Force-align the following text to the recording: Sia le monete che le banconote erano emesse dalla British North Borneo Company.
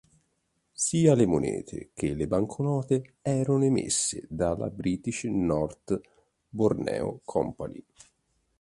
Sia 0.71 1.13
le 1.13 1.27
monete 1.27 1.91
che 1.93 2.15
le 2.15 2.25
banconote 2.25 3.17
erano 3.21 3.63
emesse 3.63 4.25
dalla 4.27 4.67
British 4.71 5.25
North 5.25 6.01
Borneo 6.49 7.21
Company. 7.23 7.83